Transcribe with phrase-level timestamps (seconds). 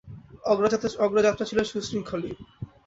[1.01, 2.33] অগ্রযাত্রা ছিল সুশৃঙ্খলই।